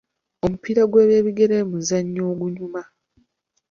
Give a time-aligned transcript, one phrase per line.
[0.45, 2.81] Omupiira gw'ebigere muzannyo ogunyuma.